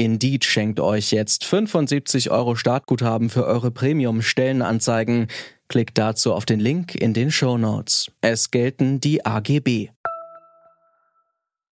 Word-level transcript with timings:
Indeed 0.00 0.46
schenkt 0.46 0.80
euch 0.80 1.12
jetzt 1.12 1.44
75 1.44 2.30
Euro 2.30 2.54
Startguthaben 2.54 3.28
für 3.28 3.44
eure 3.44 3.70
Premium-Stellenanzeigen. 3.70 5.26
Klickt 5.68 5.98
dazu 5.98 6.32
auf 6.32 6.46
den 6.46 6.58
Link 6.58 6.94
in 6.94 7.12
den 7.12 7.30
Show 7.30 7.58
Notes. 7.58 8.10
Es 8.22 8.50
gelten 8.50 9.00
die 9.00 9.26
AGB. 9.26 9.90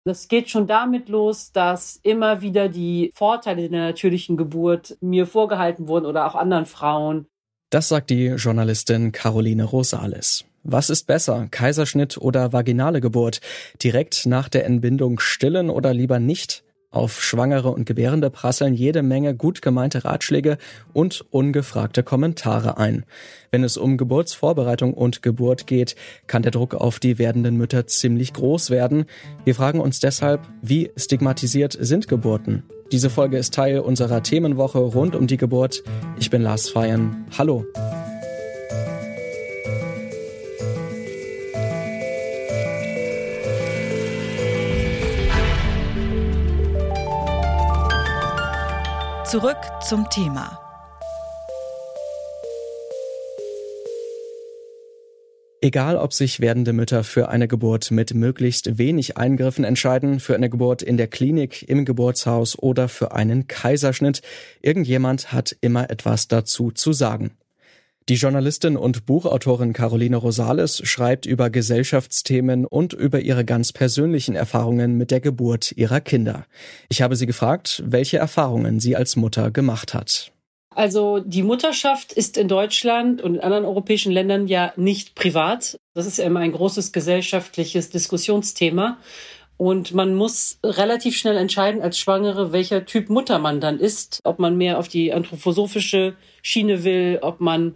Das 0.05 0.27
geht 0.27 0.51
schon 0.51 0.67
damit 0.67 1.09
los, 1.09 1.51
dass 1.51 1.99
immer 2.03 2.43
wieder 2.43 2.69
die 2.69 3.11
Vorteile 3.15 3.67
der 3.67 3.87
natürlichen 3.87 4.37
Geburt 4.37 4.99
mir 5.01 5.25
vorgehalten 5.25 5.87
wurden 5.87 6.05
oder 6.05 6.27
auch 6.27 6.35
anderen 6.35 6.67
Frauen. 6.67 7.25
Das 7.71 7.87
sagt 7.87 8.11
die 8.11 8.27
Journalistin 8.27 9.11
Caroline 9.11 9.63
Rosales. 9.63 10.45
Was 10.61 10.91
ist 10.91 11.07
besser, 11.07 11.47
Kaiserschnitt 11.49 12.19
oder 12.19 12.53
vaginale 12.53 13.01
Geburt? 13.01 13.41
Direkt 13.81 14.27
nach 14.27 14.47
der 14.47 14.67
Entbindung 14.67 15.19
stillen 15.19 15.71
oder 15.71 15.91
lieber 15.91 16.19
nicht? 16.19 16.63
Auf 16.93 17.23
Schwangere 17.23 17.69
und 17.69 17.85
Gebärende 17.85 18.29
prasseln 18.29 18.73
jede 18.73 19.01
Menge 19.01 19.33
gut 19.33 19.61
gemeinte 19.61 20.03
Ratschläge 20.03 20.57
und 20.91 21.23
ungefragte 21.31 22.03
Kommentare 22.03 22.77
ein. 22.77 23.05
Wenn 23.49 23.63
es 23.63 23.77
um 23.77 23.95
Geburtsvorbereitung 23.95 24.93
und 24.93 25.21
Geburt 25.21 25.67
geht, 25.67 25.95
kann 26.27 26.41
der 26.41 26.51
Druck 26.51 26.75
auf 26.75 26.99
die 26.99 27.17
werdenden 27.17 27.55
Mütter 27.55 27.87
ziemlich 27.87 28.33
groß 28.33 28.71
werden. 28.71 29.05
Wir 29.45 29.55
fragen 29.55 29.79
uns 29.79 30.01
deshalb, 30.01 30.41
wie 30.61 30.91
stigmatisiert 30.97 31.77
sind 31.79 32.09
Geburten? 32.09 32.63
Diese 32.91 33.09
Folge 33.09 33.37
ist 33.37 33.53
Teil 33.53 33.79
unserer 33.79 34.21
Themenwoche 34.21 34.79
rund 34.79 35.15
um 35.15 35.27
die 35.27 35.37
Geburt. 35.37 35.83
Ich 36.19 36.29
bin 36.29 36.41
Lars 36.41 36.69
Feiern. 36.69 37.25
Hallo. 37.37 37.65
Zurück 49.31 49.55
zum 49.87 50.09
Thema. 50.09 50.59
Egal, 55.61 55.95
ob 55.95 56.11
sich 56.11 56.41
werdende 56.41 56.73
Mütter 56.73 57.05
für 57.05 57.29
eine 57.29 57.47
Geburt 57.47 57.91
mit 57.91 58.13
möglichst 58.13 58.77
wenig 58.77 59.15
Eingriffen 59.15 59.63
entscheiden, 59.63 60.19
für 60.19 60.35
eine 60.35 60.49
Geburt 60.49 60.81
in 60.81 60.97
der 60.97 61.07
Klinik, 61.07 61.69
im 61.69 61.85
Geburtshaus 61.85 62.59
oder 62.59 62.89
für 62.89 63.13
einen 63.13 63.47
Kaiserschnitt, 63.47 64.21
irgendjemand 64.61 65.31
hat 65.31 65.55
immer 65.61 65.89
etwas 65.89 66.27
dazu 66.27 66.71
zu 66.71 66.91
sagen. 66.91 67.37
Die 68.09 68.15
Journalistin 68.15 68.77
und 68.77 69.05
Buchautorin 69.05 69.73
Caroline 69.73 70.17
Rosales 70.17 70.81
schreibt 70.83 71.27
über 71.27 71.49
Gesellschaftsthemen 71.49 72.65
und 72.65 72.93
über 72.93 73.19
ihre 73.19 73.45
ganz 73.45 73.71
persönlichen 73.71 74.35
Erfahrungen 74.35 74.97
mit 74.97 75.11
der 75.11 75.19
Geburt 75.19 75.71
ihrer 75.73 76.01
Kinder. 76.01 76.45
Ich 76.89 77.01
habe 77.03 77.15
sie 77.15 77.27
gefragt, 77.27 77.83
welche 77.85 78.17
Erfahrungen 78.17 78.79
sie 78.79 78.95
als 78.95 79.15
Mutter 79.15 79.51
gemacht 79.51 79.93
hat. 79.93 80.31
Also 80.73 81.19
die 81.19 81.43
Mutterschaft 81.43 82.13
ist 82.13 82.37
in 82.37 82.47
Deutschland 82.47 83.21
und 83.21 83.35
in 83.35 83.41
anderen 83.41 83.65
europäischen 83.65 84.11
Ländern 84.11 84.47
ja 84.47 84.73
nicht 84.77 85.15
privat. 85.15 85.77
Das 85.93 86.07
ist 86.07 86.17
ja 86.17 86.23
immer 86.23 86.39
ein 86.39 86.53
großes 86.53 86.93
gesellschaftliches 86.93 87.89
Diskussionsthema. 87.89 88.97
Und 89.61 89.93
man 89.93 90.15
muss 90.15 90.57
relativ 90.65 91.15
schnell 91.15 91.37
entscheiden 91.37 91.83
als 91.83 91.99
Schwangere, 91.99 92.51
welcher 92.51 92.83
Typ 92.87 93.11
Mutter 93.11 93.37
man 93.37 93.61
dann 93.61 93.79
ist. 93.79 94.19
Ob 94.23 94.39
man 94.39 94.57
mehr 94.57 94.79
auf 94.79 94.87
die 94.87 95.13
anthroposophische 95.13 96.15
Schiene 96.41 96.83
will, 96.83 97.19
ob 97.21 97.41
man 97.41 97.75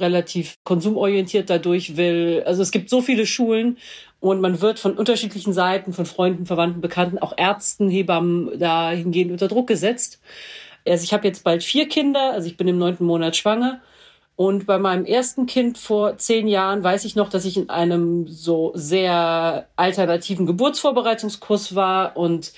relativ 0.00 0.56
konsumorientiert 0.64 1.50
dadurch 1.50 1.98
will. 1.98 2.42
Also 2.46 2.62
es 2.62 2.70
gibt 2.70 2.88
so 2.88 3.02
viele 3.02 3.26
Schulen 3.26 3.76
und 4.20 4.40
man 4.40 4.62
wird 4.62 4.78
von 4.78 4.96
unterschiedlichen 4.96 5.52
Seiten, 5.52 5.92
von 5.92 6.06
Freunden, 6.06 6.46
Verwandten, 6.46 6.80
Bekannten, 6.80 7.18
auch 7.18 7.34
Ärzten, 7.36 7.90
Hebammen 7.90 8.58
dahingehend 8.58 9.30
unter 9.30 9.48
Druck 9.48 9.66
gesetzt. 9.66 10.22
Also 10.86 11.04
ich 11.04 11.12
habe 11.12 11.28
jetzt 11.28 11.44
bald 11.44 11.62
vier 11.62 11.90
Kinder, 11.90 12.32
also 12.32 12.46
ich 12.46 12.56
bin 12.56 12.68
im 12.68 12.78
neunten 12.78 13.04
Monat 13.04 13.36
schwanger 13.36 13.82
und 14.38 14.66
bei 14.66 14.78
meinem 14.78 15.04
ersten 15.04 15.46
Kind 15.46 15.78
vor 15.78 16.16
zehn 16.16 16.46
Jahren 16.46 16.84
weiß 16.84 17.04
ich 17.04 17.16
noch, 17.16 17.28
dass 17.28 17.44
ich 17.44 17.56
in 17.56 17.70
einem 17.70 18.28
so 18.28 18.70
sehr 18.76 19.66
alternativen 19.74 20.46
Geburtsvorbereitungskurs 20.46 21.74
war 21.74 22.16
und 22.16 22.52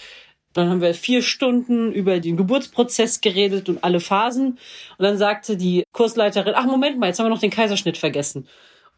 dann 0.52 0.68
haben 0.68 0.82
wir 0.82 0.92
vier 0.92 1.22
Stunden 1.22 1.90
über 1.90 2.20
den 2.20 2.36
Geburtsprozess 2.36 3.22
geredet 3.22 3.70
und 3.70 3.82
alle 3.82 4.00
Phasen. 4.00 4.58
Und 4.98 5.02
dann 5.02 5.16
sagte 5.16 5.56
die 5.56 5.84
Kursleiterin, 5.92 6.52
ach 6.54 6.66
Moment 6.66 6.98
mal, 6.98 7.06
jetzt 7.06 7.18
haben 7.18 7.24
wir 7.24 7.30
noch 7.30 7.40
den 7.40 7.50
Kaiserschnitt 7.50 7.96
vergessen. 7.96 8.46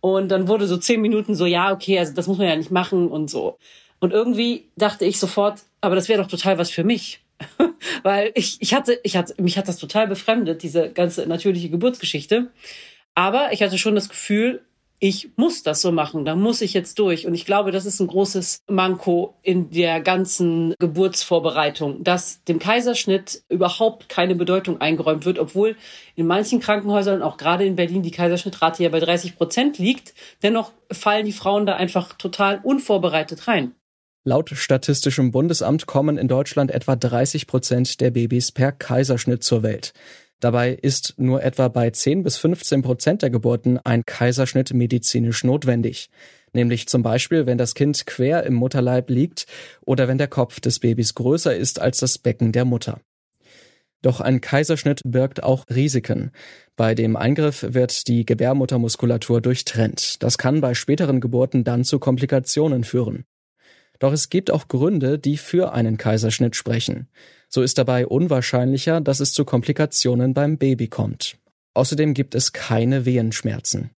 Und 0.00 0.30
dann 0.30 0.48
wurde 0.48 0.66
so 0.66 0.76
zehn 0.76 1.00
Minuten 1.00 1.36
so, 1.36 1.46
ja, 1.46 1.72
okay, 1.72 2.00
also 2.00 2.12
das 2.14 2.26
muss 2.26 2.38
man 2.38 2.48
ja 2.48 2.56
nicht 2.56 2.72
machen 2.72 3.06
und 3.06 3.30
so. 3.30 3.58
Und 4.00 4.12
irgendwie 4.12 4.70
dachte 4.74 5.04
ich 5.04 5.20
sofort, 5.20 5.60
aber 5.80 5.94
das 5.94 6.08
wäre 6.08 6.20
doch 6.20 6.28
total 6.28 6.58
was 6.58 6.72
für 6.72 6.82
mich. 6.82 7.20
weil 8.02 8.32
ich, 8.34 8.58
ich 8.60 8.74
hatte, 8.74 8.98
ich 9.02 9.16
hatte, 9.16 9.40
mich 9.40 9.58
hat 9.58 9.68
das 9.68 9.78
total 9.78 10.08
befremdet, 10.08 10.62
diese 10.62 10.90
ganze 10.90 11.26
natürliche 11.26 11.70
Geburtsgeschichte. 11.70 12.50
Aber 13.14 13.52
ich 13.52 13.62
hatte 13.62 13.78
schon 13.78 13.94
das 13.94 14.08
Gefühl, 14.08 14.62
ich 15.04 15.30
muss 15.34 15.64
das 15.64 15.80
so 15.80 15.90
machen, 15.90 16.24
da 16.24 16.36
muss 16.36 16.60
ich 16.60 16.74
jetzt 16.74 16.96
durch. 16.96 17.26
Und 17.26 17.34
ich 17.34 17.44
glaube, 17.44 17.72
das 17.72 17.86
ist 17.86 17.98
ein 17.98 18.06
großes 18.06 18.60
Manko 18.70 19.34
in 19.42 19.68
der 19.70 20.00
ganzen 20.00 20.76
Geburtsvorbereitung, 20.78 22.04
dass 22.04 22.44
dem 22.44 22.60
Kaiserschnitt 22.60 23.42
überhaupt 23.48 24.08
keine 24.08 24.36
Bedeutung 24.36 24.80
eingeräumt 24.80 25.26
wird, 25.26 25.40
obwohl 25.40 25.74
in 26.14 26.28
manchen 26.28 26.60
Krankenhäusern, 26.60 27.20
auch 27.20 27.36
gerade 27.36 27.64
in 27.64 27.74
Berlin, 27.74 28.04
die 28.04 28.12
Kaiserschnittrate 28.12 28.84
ja 28.84 28.90
bei 28.90 29.00
30 29.00 29.36
Prozent 29.36 29.78
liegt. 29.78 30.14
Dennoch 30.44 30.70
fallen 30.92 31.26
die 31.26 31.32
Frauen 31.32 31.66
da 31.66 31.74
einfach 31.74 32.12
total 32.12 32.60
unvorbereitet 32.62 33.48
rein. 33.48 33.74
Laut 34.24 34.50
Statistischem 34.50 35.32
Bundesamt 35.32 35.86
kommen 35.86 36.16
in 36.16 36.28
Deutschland 36.28 36.70
etwa 36.70 36.94
30 36.94 37.48
Prozent 37.48 38.00
der 38.00 38.12
Babys 38.12 38.52
per 38.52 38.70
Kaiserschnitt 38.70 39.42
zur 39.42 39.64
Welt. 39.64 39.94
Dabei 40.38 40.74
ist 40.74 41.14
nur 41.16 41.42
etwa 41.42 41.66
bei 41.66 41.90
10 41.90 42.22
bis 42.22 42.36
15 42.36 42.82
Prozent 42.82 43.22
der 43.22 43.30
Geburten 43.30 43.80
ein 43.82 44.04
Kaiserschnitt 44.06 44.72
medizinisch 44.74 45.42
notwendig. 45.42 46.08
Nämlich 46.52 46.86
zum 46.86 47.02
Beispiel, 47.02 47.46
wenn 47.46 47.58
das 47.58 47.74
Kind 47.74 48.06
quer 48.06 48.44
im 48.44 48.54
Mutterleib 48.54 49.10
liegt 49.10 49.46
oder 49.80 50.06
wenn 50.06 50.18
der 50.18 50.28
Kopf 50.28 50.60
des 50.60 50.78
Babys 50.78 51.14
größer 51.14 51.56
ist 51.56 51.80
als 51.80 51.98
das 51.98 52.18
Becken 52.18 52.52
der 52.52 52.64
Mutter. 52.64 53.00
Doch 54.02 54.20
ein 54.20 54.40
Kaiserschnitt 54.40 55.00
birgt 55.04 55.42
auch 55.42 55.64
Risiken. 55.68 56.30
Bei 56.76 56.94
dem 56.94 57.16
Eingriff 57.16 57.66
wird 57.68 58.06
die 58.06 58.24
Gebärmuttermuskulatur 58.24 59.40
durchtrennt. 59.40 60.22
Das 60.22 60.38
kann 60.38 60.60
bei 60.60 60.74
späteren 60.74 61.20
Geburten 61.20 61.64
dann 61.64 61.82
zu 61.82 61.98
Komplikationen 61.98 62.84
führen. 62.84 63.24
Doch 64.02 64.12
es 64.12 64.30
gibt 64.30 64.50
auch 64.50 64.66
Gründe, 64.66 65.16
die 65.16 65.36
für 65.36 65.74
einen 65.74 65.96
Kaiserschnitt 65.96 66.56
sprechen. 66.56 67.06
So 67.48 67.62
ist 67.62 67.78
dabei 67.78 68.04
unwahrscheinlicher, 68.04 69.00
dass 69.00 69.20
es 69.20 69.32
zu 69.32 69.44
Komplikationen 69.44 70.34
beim 70.34 70.58
Baby 70.58 70.88
kommt. 70.88 71.36
Außerdem 71.74 72.12
gibt 72.12 72.34
es 72.34 72.52
keine 72.52 73.06
Wehenschmerzen. 73.06 73.90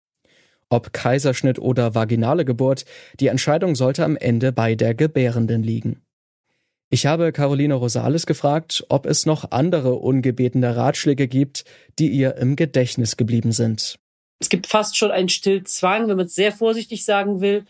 Ob 0.68 0.91
Kaiserschnitt 0.91 1.58
oder 1.58 1.96
vaginale 1.96 2.44
Geburt, 2.44 2.84
die 3.22 3.28
Entscheidung 3.28 3.75
sollte 3.75 4.03
am 4.03 4.18
Ende 4.18 4.52
bei 4.52 4.75
der 4.75 4.94
Gebärenden 4.94 5.64
liegen. 5.64 6.02
Ich 6.90 7.06
habe 7.06 7.31
Caroline 7.31 7.75
Rosales 7.75 8.25
gefragt, 8.25 8.84
ob 8.90 9.06
es 9.06 9.25
noch 9.25 9.52
andere 9.52 9.94
ungebetene 9.94 10.75
Ratschläge 10.75 11.30
gibt, 11.30 11.64
die 11.97 12.09
ihr 12.09 12.35
im 12.35 12.58
Gedächtnis 12.58 13.16
geblieben 13.16 13.53
sind. 13.53 14.00
Es 14.40 14.50
gibt 14.50 14.68
fast 14.68 14.97
schon 14.97 15.11
einen 15.11 15.29
Stillzwang, 15.29 16.09
wenn 16.09 16.17
man 16.17 16.26
es 16.26 16.35
sehr 16.35 16.52
vorsichtig 16.52 17.06
sagen 17.06 17.40
will 17.40 17.64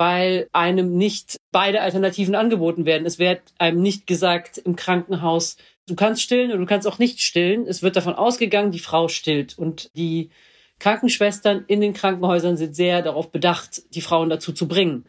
weil 0.00 0.48
einem 0.54 0.96
nicht 0.96 1.36
beide 1.52 1.80
Alternativen 1.80 2.34
angeboten 2.34 2.86
werden. 2.86 3.06
Es 3.06 3.18
wird 3.18 3.40
einem 3.58 3.82
nicht 3.82 4.06
gesagt 4.06 4.58
im 4.58 4.76
Krankenhaus, 4.76 5.56
du 5.86 5.94
kannst 5.94 6.22
stillen 6.22 6.50
oder 6.50 6.60
du 6.60 6.66
kannst 6.66 6.86
auch 6.86 6.98
nicht 6.98 7.20
stillen. 7.20 7.66
Es 7.66 7.82
wird 7.82 7.96
davon 7.96 8.14
ausgegangen, 8.14 8.70
die 8.70 8.78
Frau 8.78 9.08
stillt. 9.08 9.58
Und 9.58 9.90
die 9.96 10.30
Krankenschwestern 10.78 11.64
in 11.66 11.80
den 11.80 11.92
Krankenhäusern 11.92 12.56
sind 12.56 12.74
sehr 12.74 13.02
darauf 13.02 13.30
bedacht, 13.30 13.82
die 13.94 14.00
Frauen 14.00 14.30
dazu 14.30 14.52
zu 14.52 14.66
bringen. 14.66 15.04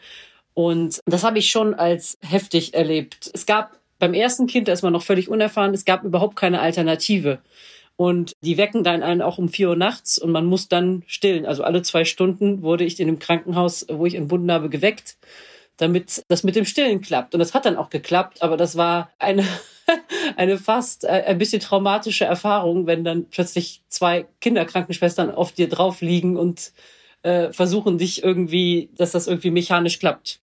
Und 0.53 0.99
das 1.05 1.23
habe 1.23 1.39
ich 1.39 1.49
schon 1.49 1.73
als 1.73 2.17
heftig 2.21 2.73
erlebt. 2.73 3.31
Es 3.33 3.45
gab 3.45 3.79
beim 3.99 4.13
ersten 4.13 4.47
Kind, 4.47 4.67
da 4.67 4.73
ist 4.73 4.81
man 4.81 4.93
noch 4.93 5.03
völlig 5.03 5.29
unerfahren, 5.29 5.73
es 5.73 5.85
gab 5.85 6.03
überhaupt 6.03 6.35
keine 6.35 6.59
Alternative. 6.59 7.39
Und 7.95 8.33
die 8.41 8.57
wecken 8.57 8.83
dann 8.83 9.03
einen 9.03 9.21
auch 9.21 9.37
um 9.37 9.47
vier 9.47 9.69
Uhr 9.69 9.75
nachts 9.75 10.17
und 10.17 10.31
man 10.31 10.45
muss 10.45 10.67
dann 10.67 11.03
stillen. 11.05 11.45
Also 11.45 11.63
alle 11.63 11.83
zwei 11.83 12.03
Stunden 12.03 12.63
wurde 12.63 12.83
ich 12.83 12.99
in 12.99 13.07
dem 13.07 13.19
Krankenhaus, 13.19 13.85
wo 13.89 14.05
ich 14.07 14.15
entbunden 14.15 14.51
habe, 14.51 14.69
geweckt, 14.69 15.17
damit 15.81 16.23
das 16.27 16.43
mit 16.43 16.55
dem 16.55 16.65
Stillen 16.65 17.01
klappt. 17.01 17.33
Und 17.33 17.39
das 17.39 17.53
hat 17.53 17.65
dann 17.65 17.75
auch 17.75 17.89
geklappt, 17.89 18.43
aber 18.43 18.55
das 18.55 18.75
war 18.75 19.09
eine, 19.17 19.43
eine 20.37 20.57
fast 20.57 21.03
äh, 21.03 21.23
ein 21.25 21.39
bisschen 21.39 21.59
traumatische 21.59 22.25
Erfahrung, 22.25 22.85
wenn 22.85 23.03
dann 23.03 23.25
plötzlich 23.29 23.81
zwei 23.89 24.27
Kinderkrankenschwestern 24.41 25.31
auf 25.31 25.51
dir 25.51 25.67
drauf 25.67 26.01
liegen 26.01 26.37
und 26.37 26.71
äh, 27.23 27.51
versuchen 27.51 27.97
dich 27.97 28.23
irgendwie, 28.23 28.89
dass 28.95 29.11
das 29.11 29.27
irgendwie 29.27 29.51
mechanisch 29.51 29.97
klappt. 29.97 30.39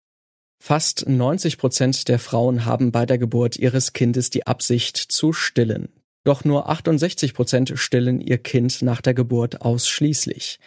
Fast 0.60 1.08
90 1.08 1.56
Prozent 1.56 2.08
der 2.08 2.18
Frauen 2.18 2.64
haben 2.64 2.90
bei 2.90 3.06
der 3.06 3.18
Geburt 3.18 3.56
ihres 3.56 3.92
Kindes 3.92 4.30
die 4.30 4.46
Absicht 4.46 4.96
zu 4.96 5.32
stillen. 5.32 5.88
Doch 6.24 6.44
nur 6.44 6.68
68 6.68 7.32
Prozent 7.32 7.72
stillen 7.76 8.20
ihr 8.20 8.38
Kind 8.38 8.82
nach 8.82 9.00
der 9.00 9.14
Geburt 9.14 9.62
ausschließlich. 9.62 10.58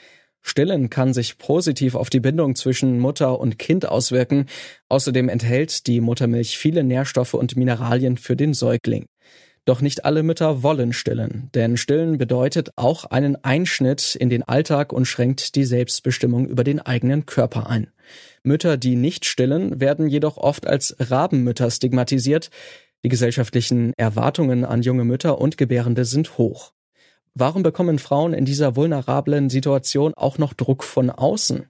Stillen 0.42 0.90
kann 0.90 1.14
sich 1.14 1.38
positiv 1.38 1.96
auf 1.96 2.10
die 2.10 2.20
Bindung 2.20 2.56
zwischen 2.56 3.00
Mutter 3.00 3.40
und 3.40 3.60
Kind 3.60 3.88
auswirken. 3.88 4.48
Außerdem 4.90 5.30
enthält 5.30 5.88
die 5.88 6.02
Muttermilch 6.02 6.58
viele 6.58 6.84
Nährstoffe 6.84 7.36
und 7.36 7.56
Mineralien 7.56 8.18
für 8.18 8.36
den 8.36 8.54
Säugling. 8.54 9.06
Doch 9.66 9.82
nicht 9.82 10.06
alle 10.06 10.24
Mütter 10.24 10.64
wollen 10.64 10.92
stillen, 10.92 11.50
denn 11.54 11.78
stillen 11.78 12.18
bedeutet 12.18 12.72
auch 12.78 13.06
einen 13.06 13.36
Einschnitt 13.44 14.16
in 14.16 14.32
den 14.32 14.42
Alltag 14.42 14.92
und 14.92 15.06
schränkt 15.06 15.54
die 15.54 15.66
Selbstbestimmung 15.66 16.48
über 16.48 16.64
den 16.64 16.80
eigenen 16.80 17.28
Körper 17.28 17.70
ein. 17.70 17.92
Mütter, 18.42 18.78
die 18.78 18.96
nicht 18.96 19.26
stillen, 19.26 19.80
werden 19.80 20.08
jedoch 20.08 20.38
oft 20.38 20.66
als 20.66 20.96
Rabenmütter 21.00 21.70
stigmatisiert. 21.70 22.50
Die 23.04 23.10
gesellschaftlichen 23.10 23.94
Erwartungen 23.98 24.66
an 24.66 24.82
junge 24.82 25.06
Mütter 25.06 25.40
und 25.40 25.60
Gebärende 25.60 26.06
sind 26.06 26.40
hoch. 26.40 26.74
Warum 27.34 27.64
bekommen 27.64 27.98
Frauen 27.98 28.34
in 28.34 28.46
dieser 28.46 28.76
vulnerablen 28.76 29.50
Situation 29.50 30.14
auch 30.16 30.38
noch 30.38 30.54
Druck 30.54 30.84
von 30.84 31.10
außen? 31.10 31.70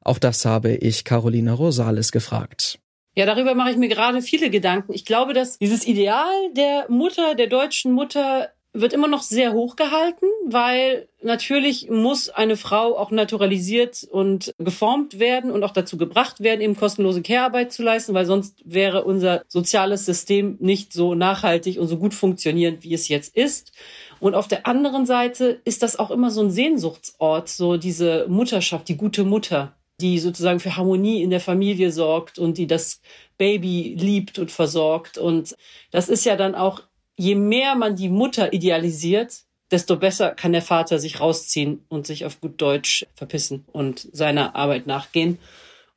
Auch 0.00 0.18
das 0.18 0.44
habe 0.44 0.74
ich 0.74 1.04
Caroline 1.04 1.52
Rosales 1.52 2.12
gefragt. 2.12 2.80
Ja, 3.14 3.26
darüber 3.26 3.54
mache 3.54 3.70
ich 3.70 3.76
mir 3.76 3.88
gerade 3.88 4.22
viele 4.22 4.50
Gedanken. 4.50 4.92
Ich 4.92 5.04
glaube, 5.04 5.34
dass 5.34 5.58
dieses 5.58 5.86
Ideal 5.86 6.52
der 6.56 6.86
Mutter, 6.88 7.34
der 7.34 7.48
deutschen 7.48 7.92
Mutter, 7.92 8.48
wird 8.72 8.92
immer 8.92 9.08
noch 9.08 9.22
sehr 9.22 9.52
hoch 9.52 9.76
gehalten, 9.76 10.26
weil 10.46 11.08
natürlich 11.22 11.88
muss 11.90 12.28
eine 12.28 12.56
Frau 12.56 12.96
auch 12.96 13.10
naturalisiert 13.10 14.06
und 14.10 14.54
geformt 14.58 15.18
werden 15.18 15.50
und 15.50 15.64
auch 15.64 15.72
dazu 15.72 15.96
gebracht 15.96 16.40
werden, 16.40 16.60
eben 16.60 16.76
kostenlose 16.76 17.22
Care-Arbeit 17.22 17.72
zu 17.72 17.82
leisten, 17.82 18.14
weil 18.14 18.26
sonst 18.26 18.62
wäre 18.64 19.04
unser 19.04 19.42
soziales 19.48 20.04
System 20.04 20.56
nicht 20.60 20.92
so 20.92 21.14
nachhaltig 21.14 21.78
und 21.78 21.88
so 21.88 21.96
gut 21.96 22.14
funktionierend, 22.14 22.84
wie 22.84 22.94
es 22.94 23.08
jetzt 23.08 23.36
ist. 23.36 23.72
Und 24.20 24.34
auf 24.34 24.48
der 24.48 24.66
anderen 24.66 25.06
Seite 25.06 25.60
ist 25.64 25.82
das 25.82 25.98
auch 25.98 26.10
immer 26.10 26.30
so 26.30 26.42
ein 26.42 26.50
Sehnsuchtsort, 26.50 27.48
so 27.48 27.76
diese 27.76 28.26
Mutterschaft, 28.28 28.88
die 28.88 28.96
gute 28.96 29.24
Mutter, 29.24 29.74
die 30.00 30.18
sozusagen 30.18 30.60
für 30.60 30.76
Harmonie 30.76 31.22
in 31.22 31.30
der 31.30 31.40
Familie 31.40 31.90
sorgt 31.90 32.38
und 32.38 32.58
die 32.58 32.66
das 32.66 33.00
Baby 33.36 33.96
liebt 33.98 34.38
und 34.38 34.50
versorgt. 34.50 35.18
Und 35.18 35.56
das 35.90 36.08
ist 36.08 36.24
ja 36.24 36.36
dann 36.36 36.54
auch, 36.54 36.82
je 37.16 37.34
mehr 37.34 37.74
man 37.74 37.96
die 37.96 38.08
Mutter 38.08 38.52
idealisiert, 38.52 39.42
desto 39.70 39.96
besser 39.96 40.30
kann 40.30 40.52
der 40.52 40.62
Vater 40.62 40.98
sich 40.98 41.20
rausziehen 41.20 41.84
und 41.88 42.06
sich 42.06 42.24
auf 42.24 42.40
gut 42.40 42.60
Deutsch 42.60 43.06
verpissen 43.14 43.64
und 43.72 44.08
seiner 44.12 44.56
Arbeit 44.56 44.86
nachgehen. 44.86 45.38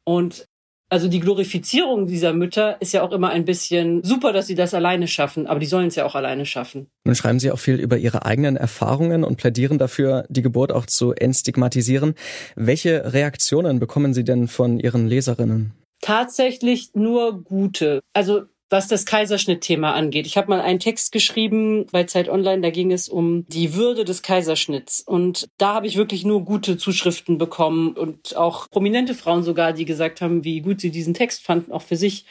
Und 0.04 0.48
also 0.92 1.08
die 1.08 1.22
Glorifizierung 1.22 2.06
dieser 2.06 2.34
Mütter 2.34 2.76
ist 2.82 2.92
ja 2.92 3.02
auch 3.02 3.14
immer 3.14 3.30
ein 3.30 3.46
bisschen 3.46 4.04
super, 4.04 4.34
dass 4.34 4.48
sie 4.48 4.56
das 4.56 4.74
alleine 4.74 5.08
schaffen, 5.08 5.48
aber 5.48 5.60
die 5.62 5.66
sollen 5.66 5.88
es 5.88 5.96
ja 5.96 6.06
auch 6.06 6.16
alleine 6.16 6.46
schaffen. 6.46 6.88
Nun 7.06 7.16
schreiben 7.16 7.40
Sie 7.40 7.50
auch 7.50 7.60
viel 7.60 7.80
über 7.80 7.98
Ihre 7.98 8.26
eigenen 8.26 8.58
Erfahrungen 8.58 9.24
und 9.24 9.38
plädieren 9.38 9.78
dafür, 9.78 10.26
die 10.28 10.42
Geburt 10.42 10.74
auch 10.74 10.86
zu 10.86 11.14
entstigmatisieren. 11.14 12.14
Welche 12.58 13.14
Reaktionen 13.14 13.80
bekommen 13.80 14.14
Sie 14.14 14.26
denn 14.26 14.50
von 14.50 14.80
Ihren 14.80 15.08
Leserinnen? 15.08 15.72
Tatsächlich 16.02 16.90
nur 16.94 17.42
gute. 17.42 18.02
Also 18.14 18.44
was 18.72 18.88
das 18.88 19.06
Kaiserschnittthema 19.06 19.92
angeht. 19.92 20.26
Ich 20.26 20.38
habe 20.38 20.50
mal 20.50 20.62
einen 20.62 20.80
Text 20.80 21.12
geschrieben 21.12 21.86
bei 21.92 22.06
Zeit 22.06 22.30
Online, 22.30 22.62
da 22.62 22.70
ging 22.70 22.94
es 22.94 23.10
um 23.10 23.46
die 23.48 23.76
Würde 23.76 24.06
des 24.06 24.22
Kaiserschnitts. 24.22 25.02
Und 25.02 25.50
da 25.58 25.74
habe 25.74 25.88
ich 25.88 25.98
wirklich 25.98 26.24
nur 26.24 26.46
gute 26.46 26.78
Zuschriften 26.78 27.38
bekommen 27.38 27.98
und 27.98 28.38
auch 28.38 28.70
prominente 28.70 29.14
Frauen 29.14 29.44
sogar, 29.44 29.74
die 29.74 29.84
gesagt 29.84 30.22
haben, 30.22 30.46
wie 30.46 30.62
gut 30.62 30.80
sie 30.80 30.90
diesen 30.90 31.14
Text 31.14 31.44
fanden, 31.44 31.74
auch 31.74 31.82
für 31.82 31.98
sich. 31.98 32.26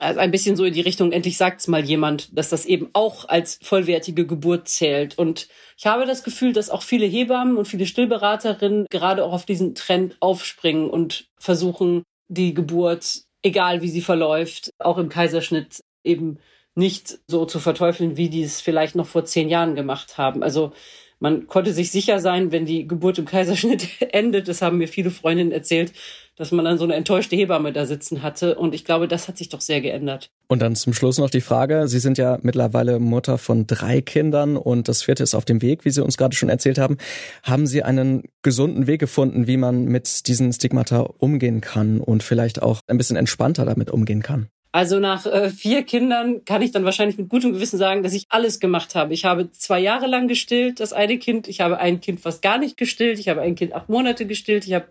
Also 0.00 0.20
ein 0.20 0.32
bisschen 0.32 0.56
so 0.56 0.64
in 0.64 0.74
die 0.74 0.80
Richtung, 0.80 1.12
endlich 1.12 1.36
sagt's 1.36 1.68
mal 1.68 1.84
jemand, 1.84 2.36
dass 2.36 2.48
das 2.48 2.66
eben 2.66 2.88
auch 2.92 3.28
als 3.28 3.58
vollwertige 3.62 4.26
Geburt 4.26 4.68
zählt. 4.68 5.16
Und 5.16 5.48
ich 5.76 5.86
habe 5.86 6.06
das 6.06 6.24
Gefühl, 6.24 6.52
dass 6.52 6.70
auch 6.70 6.82
viele 6.82 7.06
Hebammen 7.06 7.56
und 7.56 7.66
viele 7.66 7.86
Stillberaterinnen 7.86 8.86
gerade 8.90 9.24
auch 9.24 9.32
auf 9.32 9.46
diesen 9.46 9.76
Trend 9.76 10.16
aufspringen 10.20 10.90
und 10.90 11.28
versuchen, 11.38 12.02
die 12.28 12.52
Geburt 12.54 13.27
egal 13.42 13.82
wie 13.82 13.88
sie 13.88 14.02
verläuft, 14.02 14.72
auch 14.78 14.98
im 14.98 15.08
Kaiserschnitt 15.08 15.82
eben 16.04 16.38
nicht 16.74 17.18
so 17.26 17.44
zu 17.44 17.58
verteufeln, 17.60 18.16
wie 18.16 18.28
die 18.30 18.42
es 18.42 18.60
vielleicht 18.60 18.94
noch 18.94 19.06
vor 19.06 19.24
zehn 19.24 19.48
Jahren 19.48 19.74
gemacht 19.74 20.16
haben. 20.16 20.42
Also 20.42 20.72
man 21.20 21.46
konnte 21.46 21.72
sich 21.72 21.90
sicher 21.90 22.20
sein, 22.20 22.52
wenn 22.52 22.66
die 22.66 22.86
Geburt 22.86 23.18
im 23.18 23.24
Kaiserschnitt 23.24 23.88
endet, 24.12 24.48
das 24.48 24.62
haben 24.62 24.78
mir 24.78 24.88
viele 24.88 25.10
Freundinnen 25.10 25.52
erzählt, 25.52 25.92
dass 26.36 26.52
man 26.52 26.64
dann 26.64 26.78
so 26.78 26.84
eine 26.84 26.94
enttäuschte 26.94 27.34
Hebamme 27.34 27.72
da 27.72 27.84
sitzen 27.84 28.22
hatte. 28.22 28.54
Und 28.54 28.72
ich 28.74 28.84
glaube, 28.84 29.08
das 29.08 29.26
hat 29.26 29.36
sich 29.36 29.48
doch 29.48 29.60
sehr 29.60 29.80
geändert. 29.80 30.30
Und 30.46 30.62
dann 30.62 30.76
zum 30.76 30.92
Schluss 30.92 31.18
noch 31.18 31.30
die 31.30 31.40
Frage, 31.40 31.88
Sie 31.88 31.98
sind 31.98 32.16
ja 32.16 32.38
mittlerweile 32.42 33.00
Mutter 33.00 33.38
von 33.38 33.66
drei 33.66 34.00
Kindern 34.00 34.56
und 34.56 34.88
das 34.88 35.02
vierte 35.02 35.24
ist 35.24 35.34
auf 35.34 35.44
dem 35.44 35.60
Weg, 35.62 35.84
wie 35.84 35.90
Sie 35.90 36.02
uns 36.02 36.16
gerade 36.16 36.36
schon 36.36 36.48
erzählt 36.48 36.78
haben. 36.78 36.96
Haben 37.42 37.66
Sie 37.66 37.82
einen 37.82 38.22
gesunden 38.42 38.86
Weg 38.86 39.00
gefunden, 39.00 39.48
wie 39.48 39.56
man 39.56 39.86
mit 39.86 40.28
diesen 40.28 40.52
Stigmata 40.52 41.00
umgehen 41.00 41.60
kann 41.60 42.00
und 42.00 42.22
vielleicht 42.22 42.62
auch 42.62 42.80
ein 42.86 42.98
bisschen 42.98 43.16
entspannter 43.16 43.64
damit 43.64 43.90
umgehen 43.90 44.22
kann? 44.22 44.48
Also 44.70 45.00
nach 45.00 45.24
äh, 45.24 45.48
vier 45.48 45.82
Kindern 45.82 46.44
kann 46.44 46.60
ich 46.60 46.72
dann 46.72 46.84
wahrscheinlich 46.84 47.16
mit 47.16 47.30
gutem 47.30 47.52
Gewissen 47.54 47.78
sagen, 47.78 48.02
dass 48.02 48.12
ich 48.12 48.26
alles 48.28 48.60
gemacht 48.60 48.94
habe. 48.94 49.14
Ich 49.14 49.24
habe 49.24 49.50
zwei 49.52 49.80
Jahre 49.80 50.06
lang 50.06 50.28
gestillt, 50.28 50.80
das 50.80 50.92
eine 50.92 51.18
Kind. 51.18 51.48
Ich 51.48 51.60
habe 51.60 51.78
ein 51.78 52.00
Kind 52.00 52.20
fast 52.20 52.42
gar 52.42 52.58
nicht 52.58 52.76
gestillt. 52.76 53.18
Ich 53.18 53.28
habe 53.28 53.40
ein 53.40 53.54
Kind 53.54 53.72
acht 53.72 53.88
Monate 53.88 54.26
gestillt. 54.26 54.66
Ich 54.66 54.74
habe 54.74 54.86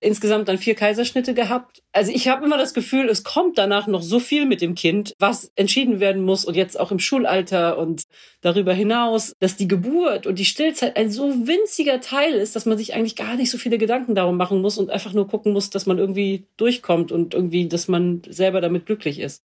insgesamt 0.00 0.48
dann 0.48 0.58
vier 0.58 0.74
Kaiserschnitte 0.74 1.34
gehabt. 1.34 1.82
Also 1.92 2.12
ich 2.12 2.28
habe 2.28 2.44
immer 2.44 2.58
das 2.58 2.74
Gefühl, 2.74 3.08
es 3.08 3.24
kommt 3.24 3.58
danach 3.58 3.86
noch 3.86 4.02
so 4.02 4.20
viel 4.20 4.46
mit 4.46 4.60
dem 4.60 4.74
Kind, 4.74 5.14
was 5.18 5.50
entschieden 5.56 6.00
werden 6.00 6.22
muss 6.22 6.44
und 6.44 6.54
jetzt 6.54 6.78
auch 6.78 6.92
im 6.92 6.98
Schulalter 6.98 7.78
und 7.78 8.04
darüber 8.40 8.72
hinaus, 8.72 9.34
dass 9.40 9.56
die 9.56 9.68
Geburt 9.68 10.26
und 10.26 10.38
die 10.38 10.44
Stillzeit 10.44 10.96
ein 10.96 11.10
so 11.10 11.46
winziger 11.46 12.00
Teil 12.00 12.34
ist, 12.34 12.54
dass 12.54 12.66
man 12.66 12.78
sich 12.78 12.94
eigentlich 12.94 13.16
gar 13.16 13.36
nicht 13.36 13.50
so 13.50 13.58
viele 13.58 13.78
Gedanken 13.78 14.14
darum 14.14 14.36
machen 14.36 14.60
muss 14.60 14.78
und 14.78 14.90
einfach 14.90 15.12
nur 15.12 15.26
gucken 15.26 15.52
muss, 15.52 15.70
dass 15.70 15.86
man 15.86 15.98
irgendwie 15.98 16.46
durchkommt 16.56 17.10
und 17.10 17.34
irgendwie, 17.34 17.66
dass 17.68 17.88
man 17.88 18.22
selber 18.28 18.60
damit 18.60 18.86
glücklich 18.86 19.18
ist. 19.18 19.42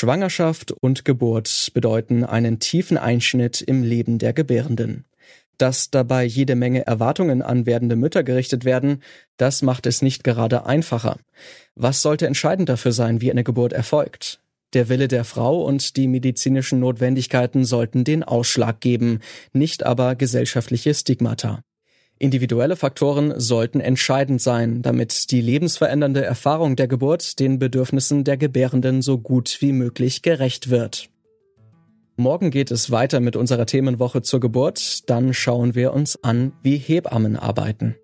Schwangerschaft 0.00 0.72
und 0.80 1.04
Geburt 1.04 1.72
bedeuten 1.74 2.24
einen 2.24 2.58
tiefen 2.58 2.96
Einschnitt 2.96 3.60
im 3.60 3.82
Leben 3.82 4.18
der 4.18 4.32
Gebärenden. 4.32 5.04
Dass 5.60 5.90
dabei 5.90 6.24
jede 6.24 6.56
Menge 6.56 6.86
Erwartungen 6.86 7.42
an 7.42 7.66
werdende 7.66 7.94
Mütter 7.94 8.22
gerichtet 8.22 8.64
werden, 8.64 9.02
das 9.36 9.60
macht 9.60 9.84
es 9.84 10.00
nicht 10.00 10.24
gerade 10.24 10.64
einfacher. 10.64 11.18
Was 11.74 12.00
sollte 12.00 12.26
entscheidend 12.26 12.70
dafür 12.70 12.92
sein, 12.92 13.20
wie 13.20 13.30
eine 13.30 13.44
Geburt 13.44 13.74
erfolgt? 13.74 14.40
Der 14.72 14.88
Wille 14.88 15.06
der 15.06 15.24
Frau 15.24 15.62
und 15.62 15.98
die 15.98 16.08
medizinischen 16.08 16.80
Notwendigkeiten 16.80 17.66
sollten 17.66 18.04
den 18.04 18.24
Ausschlag 18.24 18.80
geben, 18.80 19.20
nicht 19.52 19.84
aber 19.84 20.14
gesellschaftliche 20.14 20.94
Stigmata. 20.94 21.60
Individuelle 22.18 22.76
Faktoren 22.76 23.38
sollten 23.38 23.80
entscheidend 23.80 24.40
sein, 24.40 24.80
damit 24.80 25.30
die 25.30 25.42
lebensverändernde 25.42 26.24
Erfahrung 26.24 26.74
der 26.74 26.88
Geburt 26.88 27.38
den 27.38 27.58
Bedürfnissen 27.58 28.24
der 28.24 28.38
Gebärenden 28.38 29.02
so 29.02 29.18
gut 29.18 29.58
wie 29.60 29.72
möglich 29.72 30.22
gerecht 30.22 30.70
wird. 30.70 31.10
Morgen 32.20 32.50
geht 32.50 32.70
es 32.70 32.90
weiter 32.90 33.18
mit 33.18 33.34
unserer 33.34 33.64
Themenwoche 33.64 34.20
zur 34.20 34.40
Geburt. 34.40 35.08
Dann 35.08 35.32
schauen 35.32 35.74
wir 35.74 35.94
uns 35.94 36.22
an, 36.22 36.52
wie 36.62 36.76
Hebammen 36.76 37.34
arbeiten. 37.34 37.96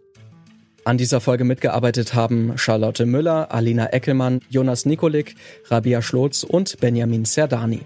An 0.87 0.96
dieser 0.96 1.20
Folge 1.20 1.44
mitgearbeitet 1.44 2.14
haben 2.14 2.56
Charlotte 2.56 3.04
Müller, 3.04 3.52
Alina 3.52 3.92
Eckelmann, 3.92 4.40
Jonas 4.49 4.87
Nikolik, 4.87 5.35
Rabia 5.66 6.00
Schlotz 6.00 6.44
und 6.44 6.80
Benjamin 6.80 7.26
Serdani. 7.26 7.80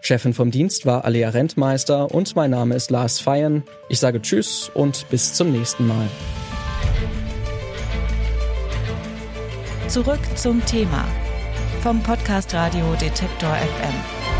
Chefin 0.00 0.32
vom 0.32 0.50
Dienst 0.50 0.86
war 0.86 1.04
Alea 1.04 1.28
Rentmeister 1.28 2.14
und 2.14 2.34
mein 2.34 2.50
Name 2.52 2.74
ist 2.74 2.90
Lars 2.90 3.20
Feyen. 3.20 3.62
Ich 3.90 3.98
sage 3.98 4.22
Tschüss 4.22 4.70
und 4.72 5.06
bis 5.10 5.34
zum 5.34 5.52
nächsten 5.52 5.86
Mal. 5.86 6.08
Zurück 9.88 10.20
zum 10.34 10.64
Thema 10.64 11.04
vom 11.82 12.02
Podcast 12.02 12.54
Radio 12.54 12.86
Detektor 12.98 13.54
FM. 13.54 14.37